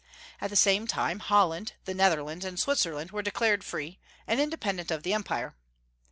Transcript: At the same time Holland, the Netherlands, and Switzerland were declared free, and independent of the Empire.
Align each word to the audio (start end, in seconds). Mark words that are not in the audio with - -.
At 0.41 0.49
the 0.49 0.55
same 0.55 0.87
time 0.87 1.19
Holland, 1.19 1.73
the 1.85 1.93
Netherlands, 1.93 2.43
and 2.43 2.59
Switzerland 2.59 3.11
were 3.11 3.21
declared 3.21 3.63
free, 3.63 3.99
and 4.25 4.41
independent 4.41 4.89
of 4.89 5.03
the 5.03 5.13
Empire. 5.13 5.55